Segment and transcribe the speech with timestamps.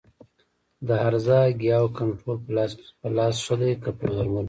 [0.87, 2.37] د هرزه ګیاوو کنټرول
[2.99, 4.39] په لاس ښه دی که په درملو؟